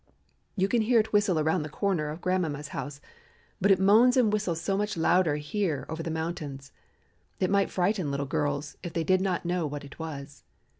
You 0.55 0.67
can 0.67 0.81
hear 0.81 0.99
it 0.99 1.13
whistle 1.13 1.37
around 1.37 1.61
the 1.61 1.69
corner 1.69 2.09
of 2.09 2.21
grandmamma's 2.21 2.69
house, 2.69 3.01
but 3.61 3.69
it 3.69 3.79
moans 3.79 4.17
and 4.17 4.33
whistles 4.33 4.59
so 4.59 4.75
much 4.75 4.97
louder 4.97 5.33
out 5.35 5.41
here 5.41 5.85
over 5.89 6.01
the 6.01 6.09
mountains, 6.09 6.71
it 7.39 7.51
might 7.51 7.69
frighten 7.69 8.09
little 8.09 8.25
girls 8.25 8.77
if 8.81 8.93
they 8.93 9.03
did 9.03 9.21
not 9.21 9.45
know 9.45 9.67
what 9.67 9.83
it 9.83 9.99
was. 9.99 10.43